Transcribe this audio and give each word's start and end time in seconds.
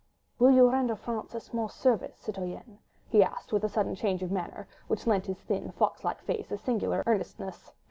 "Will 0.39 0.49
you 0.49 0.67
render 0.67 0.95
France 0.95 1.35
a 1.35 1.39
small 1.39 1.69
service, 1.69 2.15
citoyenne?" 2.17 2.79
he 3.07 3.21
asked, 3.21 3.53
with 3.53 3.63
a 3.63 3.69
sudden 3.69 3.93
change 3.93 4.23
of 4.23 4.31
manner, 4.31 4.67
which 4.87 5.05
lent 5.05 5.27
his 5.27 5.41
thin, 5.43 5.69
fox 5.73 6.03
like 6.03 6.21
face 6.23 6.51
singular 6.59 7.03
earnestness. 7.05 7.71